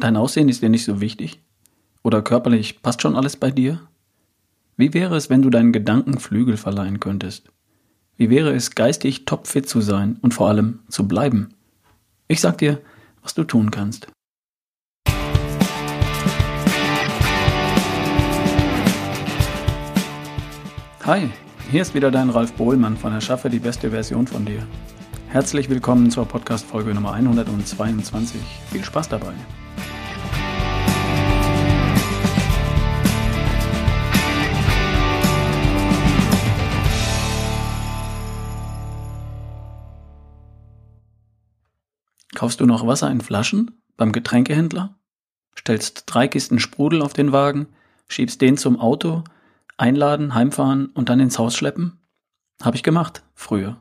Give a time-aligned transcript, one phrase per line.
[0.00, 1.42] Dein Aussehen ist dir nicht so wichtig?
[2.04, 3.80] Oder körperlich passt schon alles bei dir?
[4.76, 7.50] Wie wäre es, wenn du deinen Gedanken Flügel verleihen könntest?
[8.16, 11.54] Wie wäre es, geistig topfit zu sein und vor allem zu bleiben?
[12.28, 12.80] Ich sag dir,
[13.22, 14.06] was du tun kannst.
[21.04, 21.28] Hi,
[21.72, 24.64] hier ist wieder dein Ralf Bohlmann von Erschaffe die beste Version von dir.
[25.26, 28.40] Herzlich willkommen zur Podcast-Folge Nummer 122.
[28.70, 29.34] Viel Spaß dabei!
[42.38, 44.96] Kaufst du noch Wasser in Flaschen beim Getränkehändler?
[45.58, 47.66] Stellst drei Kisten Sprudel auf den Wagen,
[48.06, 49.24] schiebst den zum Auto,
[49.76, 51.98] einladen, heimfahren und dann ins Haus schleppen?
[52.62, 53.80] Hab ich gemacht, früher.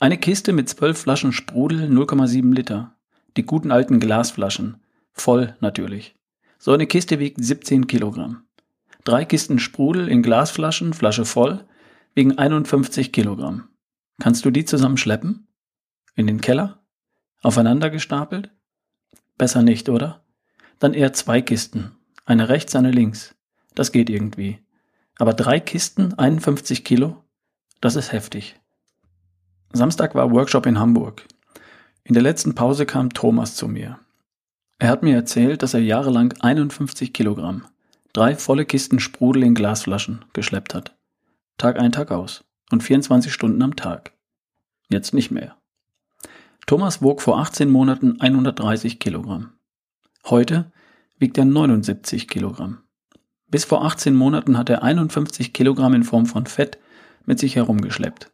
[0.00, 2.94] Eine Kiste mit zwölf Flaschen Sprudel, 0,7 Liter.
[3.38, 4.82] Die guten alten Glasflaschen.
[5.14, 6.14] Voll natürlich.
[6.58, 8.42] So eine Kiste wiegt 17 Kilogramm.
[9.04, 11.64] Drei Kisten Sprudel in Glasflaschen, Flasche voll,
[12.14, 13.70] wiegen 51 Kilogramm.
[14.20, 15.48] Kannst du die zusammen schleppen?
[16.16, 16.81] In den Keller?
[17.42, 18.50] Aufeinander gestapelt?
[19.36, 20.24] Besser nicht, oder?
[20.78, 21.92] Dann eher zwei Kisten.
[22.24, 23.34] Eine rechts, eine links.
[23.74, 24.60] Das geht irgendwie.
[25.18, 27.24] Aber drei Kisten, 51 Kilo?
[27.80, 28.60] Das ist heftig.
[29.72, 31.26] Samstag war Workshop in Hamburg.
[32.04, 33.98] In der letzten Pause kam Thomas zu mir.
[34.78, 37.66] Er hat mir erzählt, dass er jahrelang 51 Kilogramm,
[38.12, 40.96] drei volle Kisten Sprudel in Glasflaschen geschleppt hat.
[41.58, 42.44] Tag ein, Tag aus.
[42.70, 44.12] Und 24 Stunden am Tag.
[44.88, 45.56] Jetzt nicht mehr.
[46.66, 49.50] Thomas wog vor 18 Monaten 130 Kilogramm.
[50.24, 50.70] Heute
[51.18, 52.78] wiegt er 79 Kilogramm.
[53.48, 56.78] Bis vor 18 Monaten hat er 51 Kilogramm in Form von Fett
[57.26, 58.30] mit sich herumgeschleppt.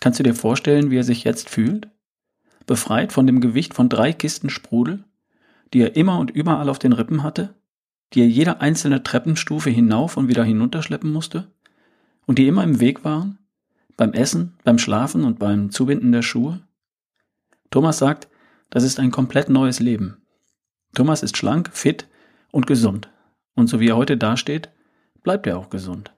[0.00, 1.88] Kannst du dir vorstellen, wie er sich jetzt fühlt?
[2.66, 5.04] Befreit von dem Gewicht von drei Kisten Sprudel,
[5.74, 7.54] die er immer und überall auf den Rippen hatte,
[8.14, 11.52] die er jede einzelne Treppenstufe hinauf und wieder hinunterschleppen musste
[12.26, 13.38] und die immer im Weg waren,
[13.98, 16.62] beim Essen, beim Schlafen und beim Zubinden der Schuhe?
[17.72, 18.28] Thomas sagt,
[18.70, 20.22] das ist ein komplett neues Leben.
[20.94, 22.06] Thomas ist schlank, fit
[22.52, 23.10] und gesund.
[23.54, 24.70] Und so wie er heute dasteht,
[25.22, 26.14] bleibt er auch gesund.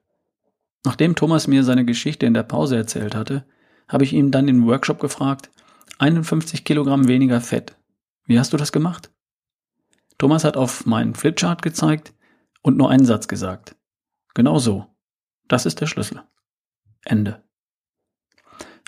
[0.84, 3.47] Nachdem Thomas mir seine Geschichte in der Pause erzählt hatte,
[3.88, 5.50] habe ich ihn dann im Workshop gefragt,
[5.98, 7.76] 51 Kilogramm weniger Fett.
[8.25, 9.12] Wie hast du das gemacht?
[10.19, 12.14] Thomas hat auf meinen Flipchart gezeigt
[12.62, 13.76] und nur einen Satz gesagt.
[14.34, 14.87] Genau so.
[15.47, 16.22] Das ist der Schlüssel.
[17.04, 17.44] Ende.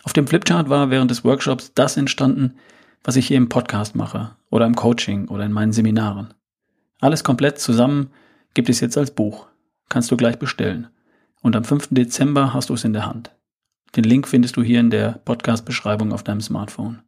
[0.07, 2.55] Auf dem Flipchart war während des Workshops das entstanden,
[3.03, 6.33] was ich hier im Podcast mache oder im Coaching oder in meinen Seminaren.
[7.01, 8.11] Alles komplett zusammen
[8.55, 9.49] gibt es jetzt als Buch.
[9.89, 10.87] Kannst du gleich bestellen.
[11.43, 11.89] Und am 5.
[11.91, 13.33] Dezember hast du es in der Hand.
[13.97, 17.03] Den Link findest du hier in der Podcast-Beschreibung auf deinem Smartphone.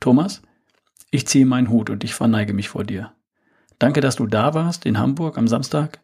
[0.00, 0.40] Thomas,
[1.10, 3.12] ich ziehe meinen Hut und ich verneige mich vor dir.
[3.78, 6.00] Danke, dass du da warst in Hamburg am Samstag.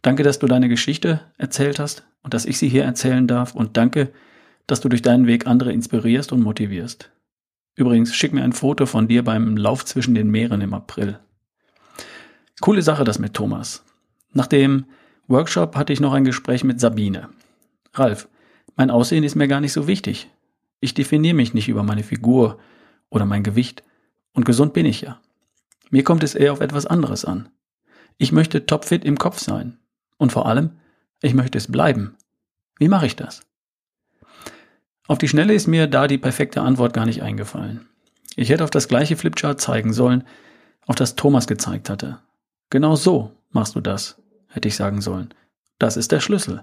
[0.00, 3.54] Danke, dass du deine Geschichte erzählt hast und dass ich sie hier erzählen darf.
[3.54, 4.10] Und danke,
[4.70, 7.10] dass du durch deinen Weg andere inspirierst und motivierst.
[7.74, 11.18] Übrigens, schick mir ein Foto von dir beim Lauf zwischen den Meeren im April.
[12.60, 13.84] Coole Sache das mit Thomas.
[14.32, 14.84] Nach dem
[15.28, 17.30] Workshop hatte ich noch ein Gespräch mit Sabine.
[17.94, 18.28] Ralf,
[18.76, 20.28] mein Aussehen ist mir gar nicht so wichtig.
[20.80, 22.58] Ich definiere mich nicht über meine Figur
[23.08, 23.82] oder mein Gewicht.
[24.32, 25.20] Und gesund bin ich ja.
[25.90, 27.48] Mir kommt es eher auf etwas anderes an.
[28.18, 29.78] Ich möchte topfit im Kopf sein.
[30.18, 30.78] Und vor allem,
[31.22, 32.16] ich möchte es bleiben.
[32.78, 33.42] Wie mache ich das?
[35.10, 37.88] Auf die Schnelle ist mir da die perfekte Antwort gar nicht eingefallen.
[38.36, 40.22] Ich hätte auf das gleiche Flipchart zeigen sollen,
[40.86, 42.20] auf das Thomas gezeigt hatte.
[42.70, 45.34] Genau so machst du das, hätte ich sagen sollen.
[45.80, 46.62] Das ist der Schlüssel.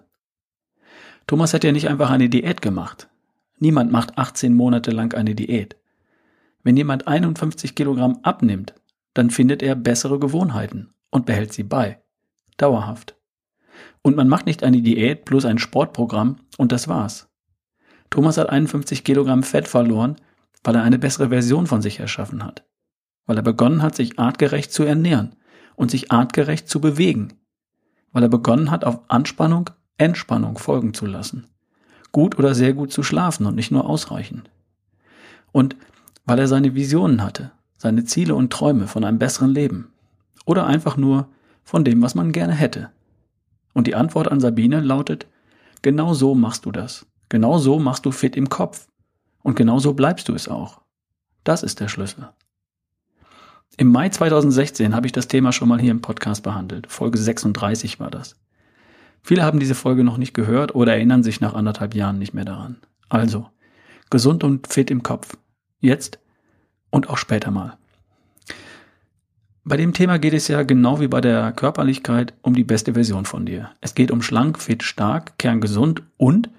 [1.28, 3.10] Thomas hat ja nicht einfach eine Diät gemacht.
[3.60, 5.76] Niemand macht 18 Monate lang eine Diät.
[6.64, 8.76] Wenn jemand 51 Kilogramm abnimmt,
[9.14, 12.02] dann findet er bessere Gewohnheiten und behält sie bei.
[12.56, 13.18] Dauerhaft.
[14.04, 17.28] Und man macht nicht eine Diät plus ein Sportprogramm und das war's.
[18.10, 20.16] Thomas hat 51 Kilogramm Fett verloren,
[20.64, 22.66] weil er eine bessere Version von sich erschaffen hat.
[23.26, 25.36] Weil er begonnen hat, sich artgerecht zu ernähren
[25.76, 27.34] und sich artgerecht zu bewegen.
[28.12, 31.48] Weil er begonnen hat, auf Anspannung Entspannung folgen zu lassen.
[32.12, 34.50] Gut oder sehr gut zu schlafen und nicht nur ausreichend.
[35.52, 35.76] Und
[36.26, 39.92] weil er seine Visionen hatte, seine Ziele und Träume von einem besseren Leben.
[40.46, 41.28] Oder einfach nur
[41.64, 42.90] von dem, was man gerne hätte.
[43.74, 45.28] Und die Antwort an Sabine lautet,
[45.82, 47.06] genau so machst du das.
[47.30, 48.88] Genau so machst du fit im Kopf.
[49.44, 50.82] Und genau so bleibst du es auch.
[51.44, 52.30] Das ist der Schlüssel.
[53.78, 56.88] Im Mai 2016 habe ich das Thema schon mal hier im Podcast behandelt.
[56.88, 58.36] Folge 36 war das.
[59.22, 62.46] Viele haben diese Folge noch nicht gehört oder erinnern sich nach anderthalb Jahren nicht mehr
[62.46, 62.78] daran.
[63.10, 63.48] Also,
[64.10, 65.38] gesund und fit im Kopf.
[65.80, 66.20] Jetzt
[66.90, 67.78] und auch später mal.
[69.64, 73.26] Bei dem Thema geht es ja genau wie bei der Körperlichkeit um die beste Version
[73.26, 73.72] von dir.
[73.82, 76.50] Es geht um schlank, fit, stark, kerngesund und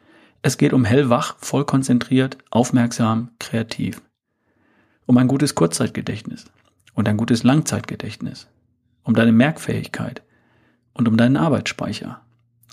[0.43, 4.00] es geht um hellwach, voll konzentriert, aufmerksam, kreativ.
[5.06, 6.46] Um ein gutes Kurzzeitgedächtnis
[6.94, 8.46] und ein gutes Langzeitgedächtnis.
[9.02, 10.23] Um deine Merkfähigkeit
[10.93, 12.20] und um deinen Arbeitsspeicher.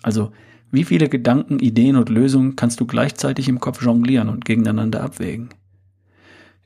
[0.04, 0.32] Also,
[0.72, 5.50] wie viele Gedanken, Ideen und Lösungen kannst du gleichzeitig im Kopf jonglieren und gegeneinander abwägen?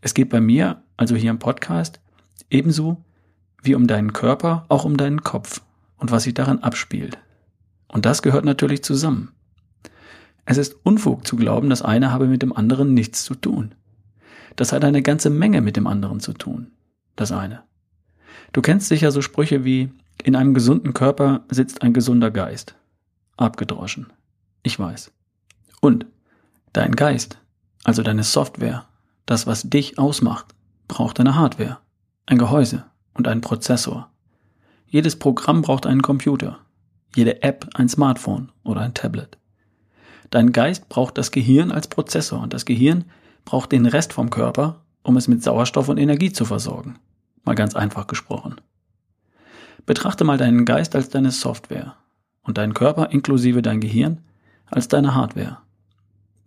[0.02, 2.00] Es geht bei mir, also hier im Podcast,
[2.50, 3.04] ebenso
[3.62, 5.62] wie um deinen Körper, auch um deinen Kopf
[5.98, 7.20] und was sich daran abspielt.
[7.88, 9.34] Und das gehört natürlich zusammen.
[10.46, 13.76] Es ist Unfug zu glauben, das eine habe mit dem anderen nichts zu tun.
[14.56, 16.72] Das hat eine ganze Menge mit dem anderen zu tun.
[17.16, 17.64] Das eine.
[18.54, 19.92] Du kennst sicher so Sprüche wie,
[20.24, 22.76] in einem gesunden Körper sitzt ein gesunder Geist.
[23.38, 24.08] Abgedroschen.
[24.64, 25.12] Ich weiß.
[25.82, 26.06] Und
[26.74, 27.38] dein Geist,
[27.84, 28.86] also deine Software,
[29.26, 30.48] das, was dich ausmacht,
[30.88, 31.78] braucht eine Hardware,
[32.26, 34.10] ein Gehäuse, und einen Prozessor.
[34.88, 36.60] Jedes Programm braucht einen Computer,
[37.16, 39.38] jede App ein Smartphone oder ein Tablet.
[40.30, 43.06] Dein Geist braucht das Gehirn als Prozessor und das Gehirn
[43.46, 47.00] braucht den Rest vom Körper, um es mit Sauerstoff und Energie zu versorgen.
[47.44, 48.56] Mal ganz einfach gesprochen.
[49.86, 51.96] Betrachte mal deinen Geist als deine Software
[52.44, 54.22] und deinen Körper inklusive dein Gehirn
[54.68, 55.58] als deine Hardware.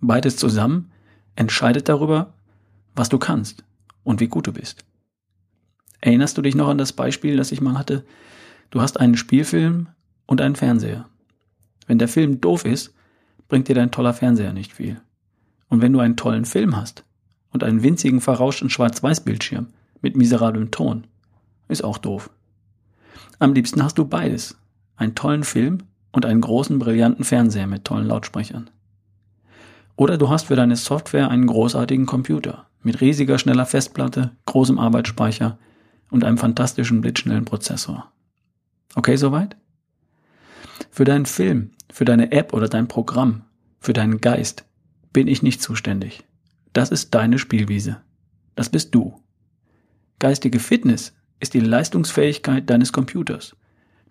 [0.01, 0.93] Beides zusammen
[1.35, 2.35] entscheidet darüber,
[2.95, 3.65] was du kannst
[4.05, 4.85] und wie gut du bist.
[6.01, 8.05] Erinnerst du dich noch an das Beispiel, das ich mal hatte?
[8.71, 9.89] Du hast einen Spielfilm
[10.27, 11.09] und einen Fernseher.
[11.87, 12.95] Wenn der Film doof ist,
[13.53, 14.99] bringt dir dein toller Fernseher nicht viel.
[15.69, 17.05] Und wenn du einen tollen Film hast
[17.51, 19.67] und einen winzigen verrauschten Schwarz-Weiß-Bildschirm
[20.01, 21.07] mit miserablem Ton,
[21.69, 22.31] ist auch doof.
[23.39, 24.57] Am liebsten hast du beides.
[24.97, 25.83] Einen tollen Film
[26.13, 28.71] und einen großen, brillanten Fernseher mit tollen Lautsprechern.
[29.97, 35.59] Oder du hast für deine Software einen großartigen Computer mit riesiger, schneller Festplatte, großem Arbeitsspeicher,
[36.11, 38.11] und einem fantastischen blitzschnellen Prozessor.
[38.95, 39.57] Okay, soweit?
[40.95, 43.45] Für deinen Film, für deine App oder dein Programm,
[43.81, 44.67] für deinen Geist
[45.15, 46.23] bin ich nicht zuständig.
[46.75, 48.03] Das ist deine Spielwiese.
[48.57, 49.19] Das bist du.
[50.19, 53.57] Geistige Fitness ist die Leistungsfähigkeit deines Computers,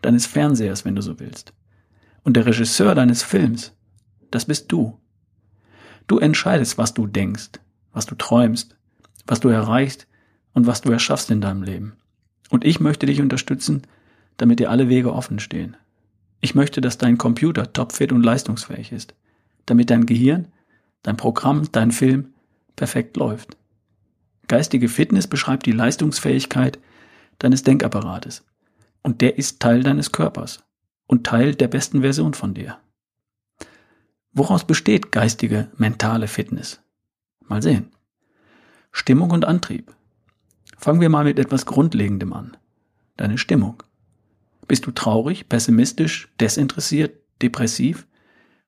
[0.01, 1.54] deines Fernsehers, wenn du so willst.
[2.24, 3.74] Und der Regisseur deines Films,
[4.31, 5.00] das bist du.
[6.07, 7.51] Du entscheidest, was du denkst,
[7.94, 8.75] was du träumst,
[9.27, 10.07] was du erreichst,
[10.54, 11.94] und was du erschaffst in deinem Leben.
[12.50, 13.84] Und ich möchte dich unterstützen,
[14.38, 15.77] damit dir alle Wege offen stehen.
[16.42, 19.14] Ich möchte, dass dein Computer topfit und leistungsfähig ist,
[19.66, 20.48] damit dein Gehirn,
[21.04, 22.34] dein Programm, dein Film
[22.76, 23.58] perfekt läuft.
[24.48, 26.80] Geistige Fitness beschreibt die Leistungsfähigkeit
[27.40, 28.44] deines Denkapparates.
[29.04, 30.64] Und der ist Teil deines Körpers
[31.08, 32.78] und Teil der besten Version von dir.
[34.34, 36.82] Woraus besteht geistige, mentale Fitness?
[37.48, 37.92] Mal sehen.
[38.92, 39.96] Stimmung und Antrieb,
[40.82, 42.58] Fangen wir mal mit etwas Grundlegendem an.
[43.16, 43.84] Deine Stimmung.
[44.72, 48.08] Bist du traurig, pessimistisch, desinteressiert, depressiv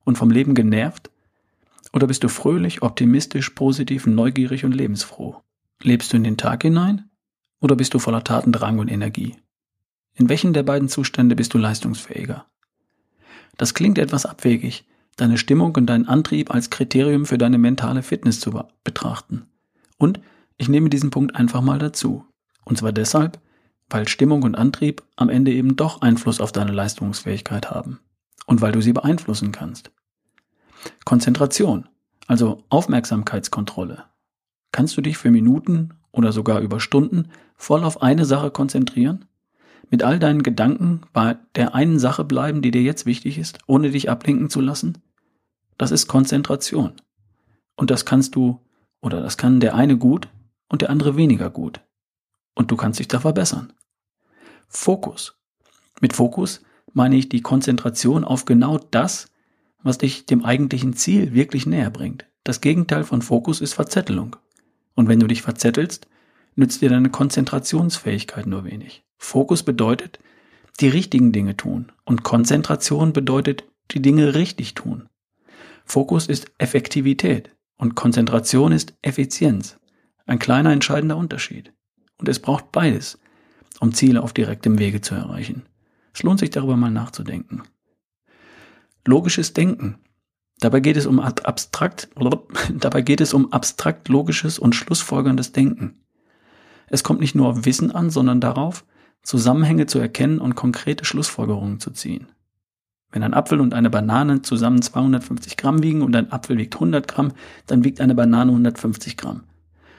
[0.04, 1.10] und vom Leben genervt?
[1.94, 5.38] Oder bist du fröhlich, optimistisch, positiv, neugierig und lebensfroh?
[5.82, 7.10] Lebst du in den Tag hinein?
[7.62, 9.38] Oder bist du voller Tatendrang und Energie?
[10.14, 12.48] In welchen der beiden Zustände bist du leistungsfähiger?
[13.56, 14.86] Das klingt etwas abwegig,
[15.16, 19.46] deine Stimmung und deinen Antrieb als Kriterium für deine mentale Fitness zu betrachten.
[19.98, 20.20] Und
[20.58, 22.26] ich nehme diesen Punkt einfach mal dazu.
[22.66, 23.40] Und zwar deshalb,
[23.94, 28.00] weil Stimmung und Antrieb am Ende eben doch Einfluss auf deine Leistungsfähigkeit haben.
[28.48, 29.92] Und weil du sie beeinflussen kannst.
[31.06, 31.88] Konzentration,
[32.26, 34.06] also Aufmerksamkeitskontrolle.
[34.72, 39.26] Kannst du dich für Minuten oder sogar über Stunden voll auf eine Sache konzentrieren?
[39.92, 43.92] Mit all deinen Gedanken bei der einen Sache bleiben, die dir jetzt wichtig ist, ohne
[43.92, 44.98] dich ablenken zu lassen?
[45.78, 46.94] Das ist Konzentration.
[47.76, 48.60] Und das kannst du,
[49.02, 50.30] oder das kann der eine gut
[50.68, 51.82] und der andere weniger gut.
[52.56, 53.72] Und du kannst dich da verbessern.
[54.74, 55.36] Fokus.
[56.02, 56.62] Mit Fokus
[56.94, 59.32] meine ich die Konzentration auf genau das,
[59.84, 62.26] was dich dem eigentlichen Ziel wirklich näher bringt.
[62.44, 64.36] Das Gegenteil von Fokus ist Verzettelung.
[64.96, 66.08] Und wenn du dich verzettelst,
[66.56, 69.04] nützt dir deine Konzentrationsfähigkeit nur wenig.
[69.18, 70.20] Fokus bedeutet,
[70.80, 71.92] die richtigen Dinge tun.
[72.04, 75.08] Und Konzentration bedeutet, die Dinge richtig tun.
[75.86, 79.78] Fokus ist Effektivität und Konzentration ist Effizienz.
[80.26, 81.74] Ein kleiner entscheidender Unterschied.
[82.18, 83.20] Und es braucht beides,
[83.84, 85.64] um Ziele auf direktem Wege zu erreichen.
[86.14, 87.64] Es lohnt sich darüber mal nachzudenken.
[89.06, 89.98] Logisches Denken.
[90.60, 92.08] Dabei geht es um abstrakt,
[92.74, 96.00] dabei geht es um abstrakt logisches und schlussfolgerndes Denken.
[96.88, 98.86] Es kommt nicht nur auf Wissen an, sondern darauf,
[99.22, 102.28] Zusammenhänge zu erkennen und konkrete Schlussfolgerungen zu ziehen.
[103.12, 107.06] Wenn ein Apfel und eine Banane zusammen 250 Gramm wiegen und ein Apfel wiegt 100
[107.06, 107.34] Gramm,
[107.68, 109.44] dann wiegt eine Banane 150 Gramm.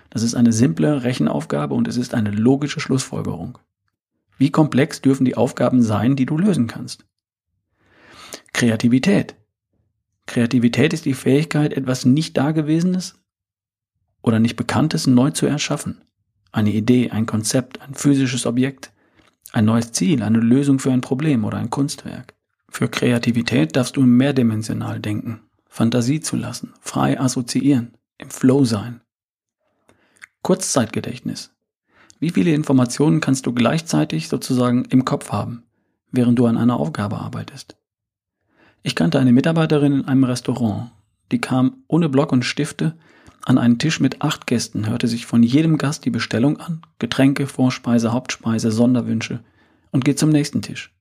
[0.08, 3.58] Das ist eine simple Rechenaufgabe und es ist eine logische Schlussfolgerung.
[4.38, 7.04] Wie komplex dürfen die Aufgaben sein, die du lösen kannst?
[8.52, 9.36] Kreativität.
[10.26, 13.14] Kreativität ist die Fähigkeit, etwas nicht Dagewesenes
[14.22, 16.02] oder nicht Bekanntes neu zu erschaffen.
[16.50, 18.92] Eine Idee, ein Konzept, ein physisches Objekt,
[19.52, 22.34] ein neues Ziel, eine Lösung für ein Problem oder ein Kunstwerk.
[22.68, 29.00] Für Kreativität darfst du mehrdimensional denken, Fantasie zu lassen, frei assoziieren, im Flow sein.
[30.42, 31.53] Kurzzeitgedächtnis.
[32.24, 35.64] Wie viele Informationen kannst du gleichzeitig sozusagen im Kopf haben,
[36.10, 37.76] während du an einer Aufgabe arbeitest?
[38.82, 40.90] Ich kannte eine Mitarbeiterin in einem Restaurant,
[41.32, 42.96] die kam ohne Block und Stifte
[43.44, 47.46] an einen Tisch mit acht Gästen, hörte sich von jedem Gast die Bestellung an, Getränke,
[47.46, 49.40] Vorspeise, Hauptspeise, Sonderwünsche
[49.90, 50.94] und geht zum nächsten Tisch.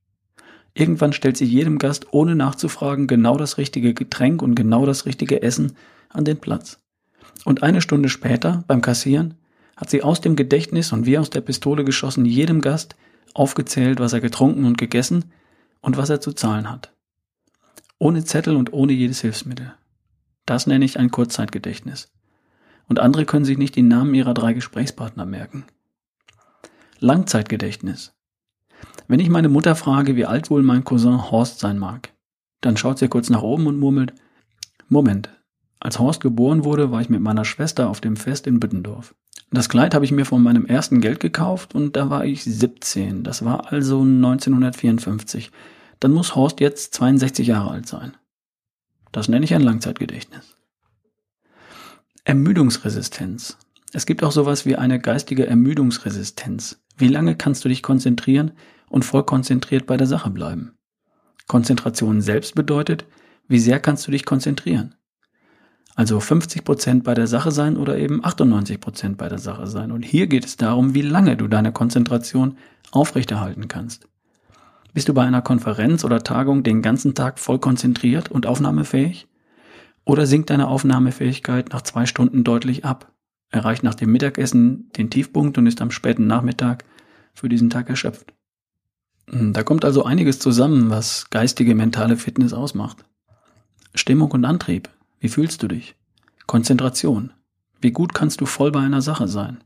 [0.73, 5.41] Irgendwann stellt sie jedem Gast, ohne nachzufragen, genau das richtige Getränk und genau das richtige
[5.41, 5.77] Essen
[6.09, 6.81] an den Platz.
[7.45, 9.35] Und eine Stunde später, beim Kassieren,
[9.75, 12.95] hat sie aus dem Gedächtnis und wie aus der Pistole geschossen jedem Gast
[13.33, 15.31] aufgezählt, was er getrunken und gegessen
[15.81, 16.93] und was er zu zahlen hat.
[17.97, 19.73] Ohne Zettel und ohne jedes Hilfsmittel.
[20.45, 22.11] Das nenne ich ein Kurzzeitgedächtnis.
[22.87, 25.65] Und andere können sich nicht die Namen ihrer drei Gesprächspartner merken.
[26.99, 28.13] Langzeitgedächtnis.
[29.07, 32.13] Wenn ich meine Mutter frage, wie alt wohl mein Cousin Horst sein mag,
[32.61, 34.13] dann schaut sie kurz nach oben und murmelt,
[34.89, 35.29] Moment,
[35.79, 39.15] als Horst geboren wurde, war ich mit meiner Schwester auf dem Fest in Büttendorf.
[39.53, 43.23] Das Kleid habe ich mir von meinem ersten Geld gekauft und da war ich 17.
[43.23, 45.51] Das war also 1954.
[45.99, 48.17] Dann muss Horst jetzt 62 Jahre alt sein.
[49.11, 50.57] Das nenne ich ein Langzeitgedächtnis.
[52.23, 53.59] Ermüdungsresistenz.
[53.93, 56.81] Es gibt auch sowas wie eine geistige Ermüdungsresistenz.
[56.97, 58.53] Wie lange kannst du dich konzentrieren
[58.89, 60.79] und voll konzentriert bei der Sache bleiben?
[61.45, 63.05] Konzentration selbst bedeutet,
[63.47, 64.95] wie sehr kannst du dich konzentrieren?
[65.95, 69.91] Also 50 Prozent bei der Sache sein oder eben 98 Prozent bei der Sache sein.
[69.91, 72.57] Und hier geht es darum, wie lange du deine Konzentration
[72.91, 74.07] aufrechterhalten kannst.
[74.93, 79.27] Bist du bei einer Konferenz oder Tagung den ganzen Tag voll konzentriert und aufnahmefähig?
[80.05, 83.11] Oder sinkt deine Aufnahmefähigkeit nach zwei Stunden deutlich ab?
[83.49, 86.85] Erreicht nach dem Mittagessen den Tiefpunkt und ist am späten Nachmittag
[87.33, 88.33] für diesen Tag erschöpft.
[89.29, 93.05] Hm, da kommt also einiges zusammen, was geistige mentale Fitness ausmacht.
[93.95, 94.89] Stimmung und Antrieb,
[95.23, 95.95] wie fühlst du dich?
[96.47, 97.31] Konzentration.
[97.79, 99.63] Wie gut kannst du voll bei einer Sache sein?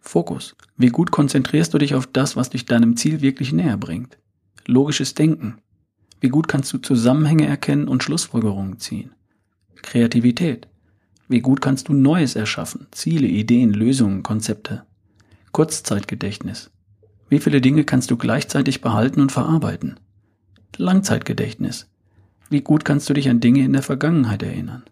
[0.00, 0.56] Fokus.
[0.76, 4.18] Wie gut konzentrierst du dich auf das, was dich deinem Ziel wirklich näher bringt?
[4.66, 5.58] Logisches Denken.
[6.18, 9.12] Wie gut kannst du Zusammenhänge erkennen und Schlussfolgerungen ziehen?
[9.76, 10.66] Kreativität.
[11.28, 12.88] Wie gut kannst du Neues erschaffen?
[12.90, 14.86] Ziele, Ideen, Lösungen, Konzepte.
[15.52, 16.72] Kurzzeitgedächtnis.
[17.28, 20.00] Wie viele Dinge kannst du gleichzeitig behalten und verarbeiten?
[20.76, 21.86] Langzeitgedächtnis.
[22.50, 24.82] Wie gut kannst du dich an Dinge in der Vergangenheit erinnern?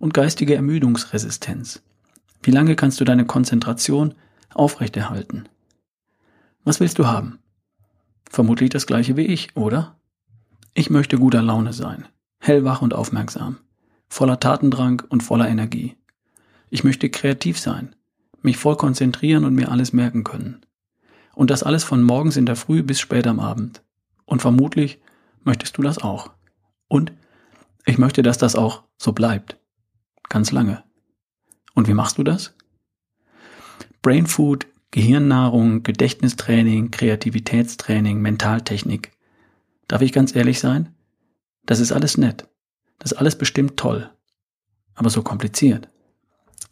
[0.00, 1.82] Und geistige Ermüdungsresistenz.
[2.42, 4.14] Wie lange kannst du deine Konzentration
[4.52, 5.48] aufrechterhalten?
[6.64, 7.38] Was willst du haben?
[8.28, 9.96] Vermutlich das gleiche wie ich, oder?
[10.74, 12.06] Ich möchte guter Laune sein,
[12.38, 13.58] hellwach und aufmerksam,
[14.08, 15.96] voller Tatendrang und voller Energie.
[16.70, 17.94] Ich möchte kreativ sein,
[18.42, 20.64] mich voll konzentrieren und mir alles merken können.
[21.34, 23.82] Und das alles von morgens in der Früh bis spät am Abend.
[24.24, 25.00] Und vermutlich
[25.44, 26.30] möchtest du das auch.
[26.88, 27.12] Und
[27.84, 29.59] ich möchte, dass das auch so bleibt.
[30.30, 30.82] Ganz lange.
[31.74, 32.54] Und wie machst du das?
[34.00, 39.12] Brain Food, Gehirnnahrung, Gedächtnistraining, Kreativitätstraining, Mentaltechnik.
[39.88, 40.94] Darf ich ganz ehrlich sein?
[41.66, 42.48] Das ist alles nett.
[42.98, 44.08] Das ist alles bestimmt toll.
[44.94, 45.88] Aber so kompliziert.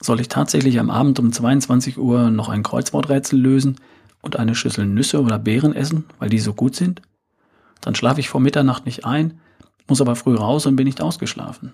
[0.00, 3.76] Soll ich tatsächlich am Abend um 22 Uhr noch ein Kreuzworträtsel lösen
[4.22, 7.02] und eine Schüssel Nüsse oder Beeren essen, weil die so gut sind?
[7.80, 9.40] Dann schlafe ich vor Mitternacht nicht ein,
[9.88, 11.72] muss aber früh raus und bin nicht ausgeschlafen.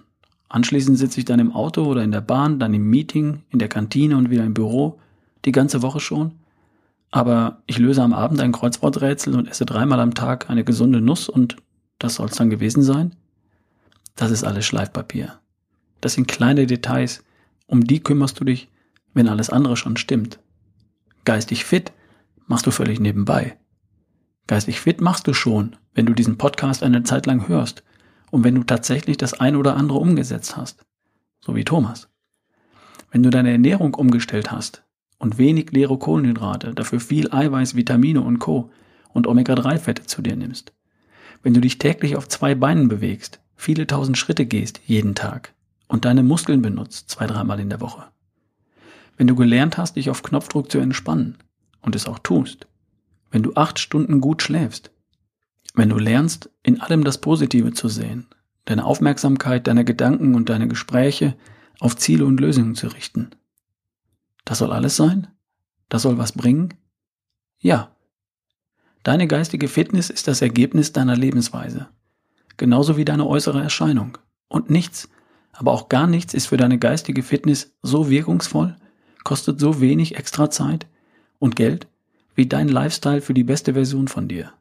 [0.55, 3.67] Anschließend sitze ich dann im Auto oder in der Bahn, dann im Meeting, in der
[3.67, 5.01] Kantine und wieder im Büro,
[5.45, 6.37] die ganze Woche schon.
[7.11, 11.29] Aber ich löse am Abend ein Kreuzworträtsel und esse dreimal am Tag eine gesunde Nuss
[11.29, 11.57] und
[11.99, 13.17] das soll es dann gewesen sein?
[14.15, 15.41] Das ist alles Schleifpapier.
[16.01, 17.25] Das sind kleine Details,
[17.67, 18.69] um die kümmerst du dich,
[19.13, 20.39] wenn alles andere schon stimmt.
[21.25, 21.91] Geistig fit
[22.47, 23.59] machst du völlig nebenbei.
[24.47, 27.83] Geistig fit machst du schon, wenn du diesen Podcast eine Zeit lang hörst
[28.31, 30.85] und wenn du tatsächlich das eine oder andere umgesetzt hast,
[31.41, 32.09] so wie Thomas.
[33.11, 34.83] Wenn du deine Ernährung umgestellt hast
[35.19, 38.71] und wenig leere Kohlenhydrate, dafür viel Eiweiß, Vitamine und Co.
[39.13, 40.73] und Omega-3-Fette zu dir nimmst.
[41.43, 45.55] Wenn du dich täglich auf zwei Beinen bewegst, viele tausend Schritte gehst jeden Tag
[45.87, 48.05] und deine Muskeln benutzt, zwei, dreimal in der Woche.
[49.17, 51.37] Wenn du gelernt hast, dich auf Knopfdruck zu entspannen
[51.83, 52.67] und es auch tust.
[53.31, 54.91] Wenn du acht Stunden gut schläfst
[55.75, 58.27] wenn du lernst, in allem das Positive zu sehen,
[58.65, 61.37] deine Aufmerksamkeit, deine Gedanken und deine Gespräche
[61.81, 63.31] auf Ziele und Lösungen zu richten.
[64.45, 65.27] Das soll alles sein?
[65.89, 66.75] Das soll was bringen?
[67.59, 67.91] Ja.
[69.03, 71.89] Deine geistige Fitness ist das Ergebnis deiner Lebensweise.
[72.57, 74.17] Genauso wie deine äußere Erscheinung.
[74.49, 75.09] Und nichts,
[75.53, 78.77] aber auch gar nichts ist für deine geistige Fitness so wirkungsvoll,
[79.25, 80.87] kostet so wenig extra Zeit
[81.39, 81.89] und Geld
[82.35, 84.53] wie dein Lifestyle für die beste Version von dir.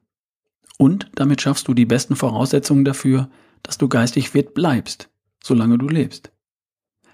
[0.77, 3.29] Und damit schaffst du die besten Voraussetzungen dafür,
[3.61, 5.09] dass du geistig fit bleibst,
[5.43, 6.31] solange du lebst.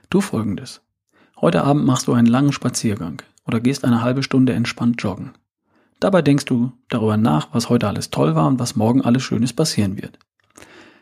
[0.09, 0.81] Tu folgendes.
[1.39, 5.31] Heute Abend machst du einen langen Spaziergang oder gehst eine halbe Stunde entspannt joggen.
[5.99, 9.53] Dabei denkst du darüber nach, was heute alles toll war und was morgen alles Schönes
[9.53, 10.17] passieren wird.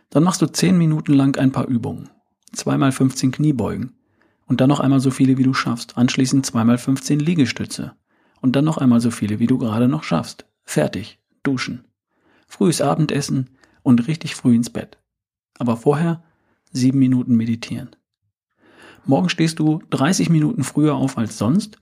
[0.09, 2.09] Dann machst du zehn Minuten lang ein paar Übungen.
[2.53, 3.93] Zweimal 15 Kniebeugen.
[4.45, 5.97] Und dann noch einmal so viele, wie du schaffst.
[5.97, 7.93] Anschließend zweimal 15 Liegestütze.
[8.41, 10.45] Und dann noch einmal so viele, wie du gerade noch schaffst.
[10.63, 11.19] Fertig.
[11.43, 11.86] Duschen.
[12.47, 13.49] Frühes Abendessen
[13.83, 14.97] und richtig früh ins Bett.
[15.59, 16.23] Aber vorher
[16.71, 17.89] sieben Minuten meditieren.
[19.05, 21.79] Morgen stehst du 30 Minuten früher auf als sonst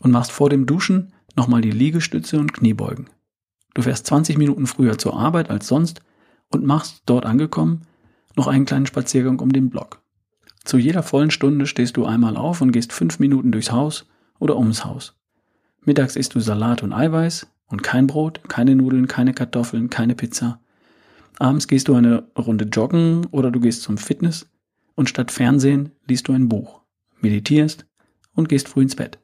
[0.00, 3.08] und machst vor dem Duschen nochmal die Liegestütze und Kniebeugen.
[3.74, 6.00] Du fährst 20 Minuten früher zur Arbeit als sonst
[6.50, 7.82] und machst, dort angekommen,
[8.36, 10.00] noch einen kleinen Spaziergang um den Block.
[10.64, 14.06] Zu jeder vollen Stunde stehst du einmal auf und gehst fünf Minuten durchs Haus
[14.38, 15.16] oder ums Haus.
[15.84, 20.60] Mittags isst du Salat und Eiweiß und kein Brot, keine Nudeln, keine Kartoffeln, keine Pizza.
[21.38, 24.50] Abends gehst du eine Runde joggen oder du gehst zum Fitness
[24.94, 26.82] und statt Fernsehen liest du ein Buch,
[27.20, 27.86] meditierst
[28.34, 29.18] und gehst früh ins Bett.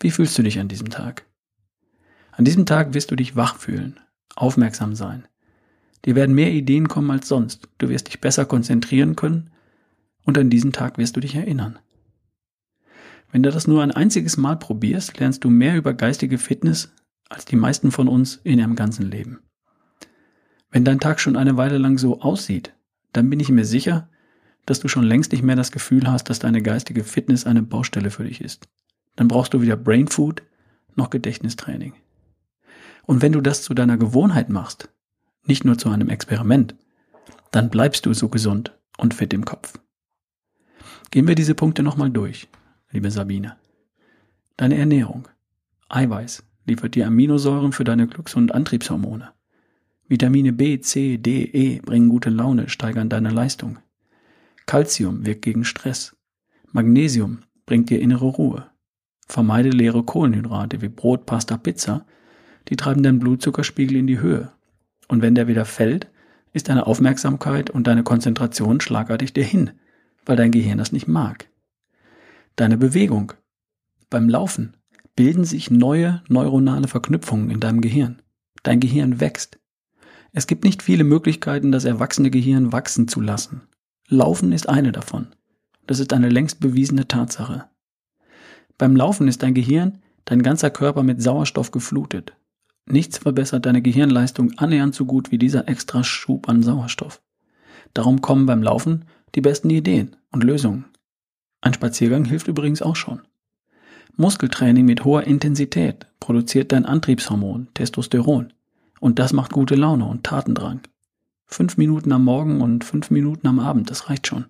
[0.00, 1.26] Wie fühlst du dich an diesem Tag?
[2.32, 3.98] An diesem Tag wirst du dich wach fühlen,
[4.34, 5.26] aufmerksam sein,
[6.06, 7.68] Dir werden mehr Ideen kommen als sonst.
[7.78, 9.50] Du wirst dich besser konzentrieren können
[10.24, 11.78] und an diesen Tag wirst du dich erinnern.
[13.32, 16.92] Wenn du das nur ein einziges Mal probierst, lernst du mehr über geistige Fitness
[17.28, 19.40] als die meisten von uns in ihrem ganzen Leben.
[20.70, 22.74] Wenn dein Tag schon eine Weile lang so aussieht,
[23.12, 24.08] dann bin ich mir sicher,
[24.66, 28.10] dass du schon längst nicht mehr das Gefühl hast, dass deine geistige Fitness eine Baustelle
[28.10, 28.68] für dich ist.
[29.14, 30.42] Dann brauchst du weder Brain Food
[30.96, 31.94] noch Gedächtnistraining.
[33.04, 34.88] Und wenn du das zu deiner Gewohnheit machst,
[35.44, 36.74] nicht nur zu einem Experiment,
[37.52, 39.78] dann bleibst du so gesund und fit im Kopf.
[41.10, 42.48] Gehen wir diese Punkte nochmal durch,
[42.90, 43.56] liebe Sabine.
[44.56, 45.28] Deine Ernährung.
[45.88, 49.30] Eiweiß liefert dir Aminosäuren für deine Glücks- und Antriebshormone.
[50.08, 53.78] Vitamine B, C, D, E bringen gute Laune, steigern deine Leistung.
[54.66, 56.16] Calcium wirkt gegen Stress.
[56.72, 58.66] Magnesium bringt dir innere Ruhe.
[59.26, 62.06] Vermeide leere Kohlenhydrate wie Brot, Pasta, Pizza.
[62.68, 64.52] Die treiben deinen Blutzuckerspiegel in die Höhe
[65.08, 66.08] und wenn der wieder fällt,
[66.52, 69.72] ist deine Aufmerksamkeit und deine Konzentration schlagartig dahin,
[70.24, 71.48] weil dein Gehirn das nicht mag.
[72.56, 73.32] Deine Bewegung.
[74.08, 74.75] Beim Laufen
[75.16, 78.22] bilden sich neue neuronale Verknüpfungen in deinem Gehirn.
[78.62, 79.58] Dein Gehirn wächst.
[80.32, 83.62] Es gibt nicht viele Möglichkeiten, das erwachsene Gehirn wachsen zu lassen.
[84.08, 85.28] Laufen ist eine davon.
[85.86, 87.64] Das ist eine längst bewiesene Tatsache.
[88.78, 92.36] Beim Laufen ist dein Gehirn, dein ganzer Körper mit Sauerstoff geflutet.
[92.84, 97.22] Nichts verbessert deine Gehirnleistung annähernd so gut wie dieser extra Schub an Sauerstoff.
[97.94, 100.84] Darum kommen beim Laufen die besten Ideen und Lösungen.
[101.62, 103.22] Ein Spaziergang hilft übrigens auch schon.
[104.16, 108.52] Muskeltraining mit hoher Intensität produziert dein Antriebshormon Testosteron
[109.00, 110.80] und das macht gute Laune und Tatendrang.
[111.44, 114.46] Fünf Minuten am Morgen und fünf Minuten am Abend, das reicht schon.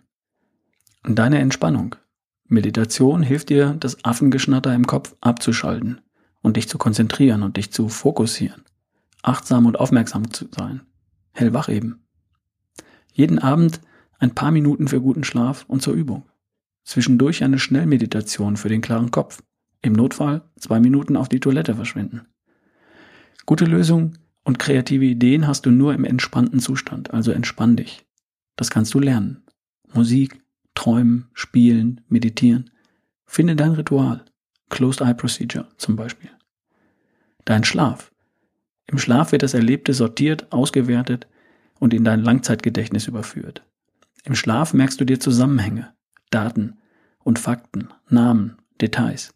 [1.02, 1.96] Deine Entspannung.
[2.48, 6.00] Meditation hilft dir, das Affengeschnatter im Kopf abzuschalten
[6.42, 8.62] und dich zu konzentrieren und dich zu fokussieren.
[9.22, 10.82] Achtsam und aufmerksam zu sein.
[11.32, 12.04] Hellwach eben.
[13.12, 13.80] Jeden Abend
[14.18, 16.24] ein paar Minuten für guten Schlaf und zur Übung.
[16.84, 19.42] Zwischendurch eine Schnellmeditation für den klaren Kopf.
[19.82, 22.26] Im Notfall zwei Minuten auf die Toilette verschwinden.
[23.44, 28.04] Gute Lösungen und kreative Ideen hast du nur im entspannten Zustand, also entspann dich.
[28.56, 29.44] Das kannst du lernen.
[29.92, 30.40] Musik,
[30.74, 32.70] träumen, spielen, meditieren.
[33.26, 34.24] Finde dein Ritual.
[34.68, 36.30] Closed Eye Procedure zum Beispiel.
[37.44, 38.12] Dein Schlaf.
[38.86, 41.26] Im Schlaf wird das Erlebte sortiert, ausgewertet
[41.78, 43.64] und in dein Langzeitgedächtnis überführt.
[44.24, 45.92] Im Schlaf merkst du dir Zusammenhänge,
[46.30, 46.78] Daten
[47.22, 49.35] und Fakten, Namen, Details.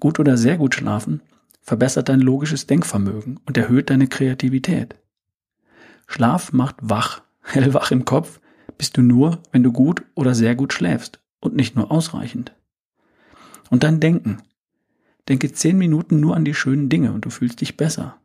[0.00, 1.22] Gut oder sehr gut schlafen
[1.68, 4.94] verbessert dein logisches Denkvermögen und erhöht deine Kreativität.
[6.06, 8.40] Schlaf macht wach, hellwach im Kopf
[8.78, 12.54] bist du nur, wenn du gut oder sehr gut schläfst und nicht nur ausreichend.
[13.70, 14.38] Und dann denken.
[15.28, 18.16] Denke zehn Minuten nur an die schönen Dinge und du fühlst dich besser.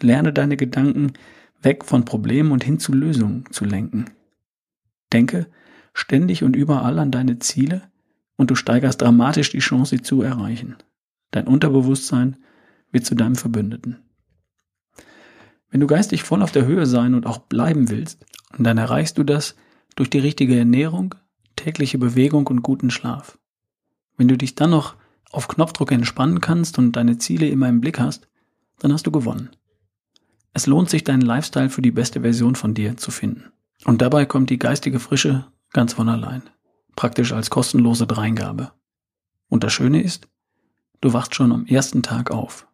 [0.00, 1.14] Lerne deine Gedanken
[1.62, 4.10] weg von Problemen und hin zu Lösungen zu lenken.
[5.14, 5.46] Denke
[5.94, 7.82] ständig und überall an deine Ziele
[8.36, 10.76] und du steigerst dramatisch die Chance, sie zu erreichen.
[11.30, 12.36] Dein Unterbewusstsein
[12.92, 13.98] wird zu deinem Verbündeten.
[15.70, 18.24] Wenn du geistig voll auf der Höhe sein und auch bleiben willst,
[18.58, 19.56] dann erreichst du das
[19.96, 21.14] durch die richtige Ernährung,
[21.56, 23.38] tägliche Bewegung und guten Schlaf.
[24.16, 24.94] Wenn du dich dann noch
[25.32, 28.28] auf Knopfdruck entspannen kannst und deine Ziele immer im Blick hast,
[28.78, 29.50] dann hast du gewonnen.
[30.52, 33.52] Es lohnt sich, deinen Lifestyle für die beste Version von dir zu finden.
[33.84, 36.42] Und dabei kommt die geistige Frische ganz von allein.
[36.94, 38.72] Praktisch als kostenlose Dreingabe.
[39.48, 40.28] Und das Schöne ist,
[41.00, 42.66] du wachst schon am ersten Tag auf.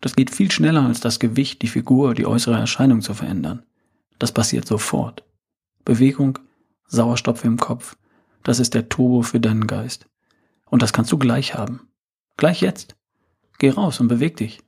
[0.00, 3.62] Das geht viel schneller als das Gewicht, die Figur, die äußere Erscheinung zu verändern.
[4.18, 5.24] Das passiert sofort.
[5.84, 6.38] Bewegung,
[6.86, 7.96] Sauerstoff im Kopf,
[8.42, 10.06] das ist der Turbo für deinen Geist.
[10.66, 11.88] Und das kannst du gleich haben.
[12.36, 12.96] Gleich jetzt.
[13.58, 14.60] Geh raus und beweg dich.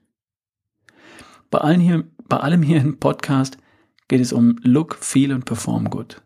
[1.50, 3.58] Bei, allen hier, bei allem hier im Podcast
[4.06, 6.22] geht es um Look, Feel und Perform Good.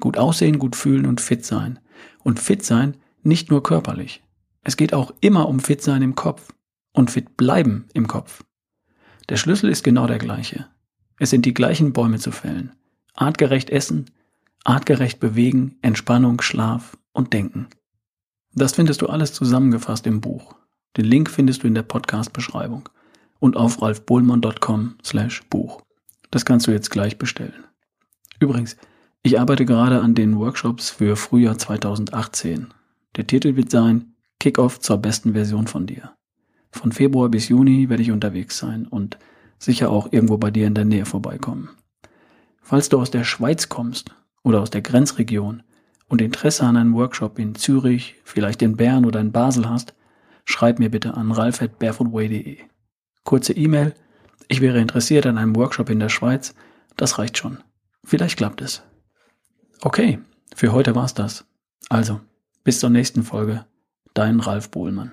[0.00, 1.78] Gut aussehen, gut fühlen und fit sein.
[2.22, 4.22] Und fit sein nicht nur körperlich.
[4.64, 6.52] Es geht auch immer um fit sein im Kopf
[6.92, 8.42] und fit bleiben im Kopf.
[9.28, 10.66] Der Schlüssel ist genau der gleiche.
[11.18, 12.72] Es sind die gleichen Bäume zu fällen.
[13.14, 14.10] Artgerecht essen,
[14.64, 17.68] artgerecht bewegen, Entspannung, Schlaf und Denken.
[18.52, 20.54] Das findest du alles zusammengefasst im Buch.
[20.96, 22.88] Den Link findest du in der Podcast-Beschreibung
[23.40, 25.82] und auf ralfbohlmann.com slash Buch.
[26.30, 27.64] Das kannst du jetzt gleich bestellen.
[28.40, 28.76] Übrigens,
[29.22, 32.72] ich arbeite gerade an den Workshops für Frühjahr 2018.
[33.16, 36.14] Der Titel wird sein Kickoff zur besten Version von dir.
[36.70, 39.18] Von Februar bis Juni werde ich unterwegs sein und
[39.58, 41.70] sicher auch irgendwo bei dir in der Nähe vorbeikommen.
[42.60, 45.62] Falls du aus der Schweiz kommst oder aus der Grenzregion
[46.08, 49.94] und Interesse an einem Workshop in Zürich, vielleicht in Bern oder in Basel hast,
[50.44, 52.58] schreib mir bitte an ralf.barefootway.de.
[53.22, 53.94] Kurze E-Mail,
[54.48, 56.54] ich wäre interessiert an einem Workshop in der Schweiz,
[56.96, 57.58] das reicht schon.
[58.04, 58.82] Vielleicht klappt es.
[59.80, 60.18] Okay,
[60.54, 61.46] für heute war's das.
[61.88, 62.20] Also,
[62.62, 63.66] bis zur nächsten Folge.
[64.16, 65.10] Dein Ralf Bohlmann.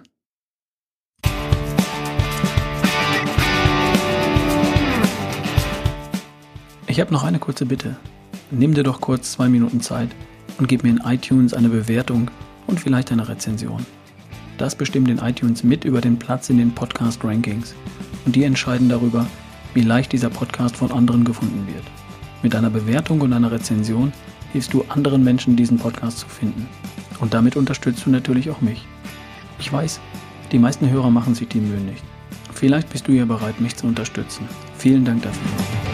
[6.85, 7.95] Ich habe noch eine kurze Bitte.
[8.51, 10.09] Nimm dir doch kurz zwei Minuten Zeit
[10.59, 12.29] und gib mir in iTunes eine Bewertung
[12.67, 13.83] und vielleicht eine Rezension.
[14.59, 17.73] Das bestimmt in iTunes mit über den Platz in den Podcast-Rankings
[18.27, 19.25] und die entscheiden darüber,
[19.73, 21.85] wie leicht dieser Podcast von anderen gefunden wird.
[22.43, 24.13] Mit einer Bewertung und einer Rezension
[24.51, 26.69] hilfst du anderen Menschen, diesen Podcast zu finden.
[27.21, 28.85] Und damit unterstützt du natürlich auch mich.
[29.59, 30.01] Ich weiß,
[30.51, 32.03] die meisten Hörer machen sich die Mühe nicht.
[32.53, 34.49] Vielleicht bist du ja bereit, mich zu unterstützen.
[34.77, 35.90] Vielen Dank dafür.